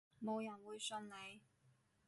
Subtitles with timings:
[0.19, 1.41] 冇人會信你